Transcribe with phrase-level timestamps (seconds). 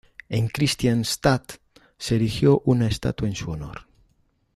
[0.29, 1.43] En Kristianstad
[1.99, 3.85] se erigió una estatua en su honor.